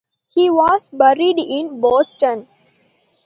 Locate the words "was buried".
0.49-1.37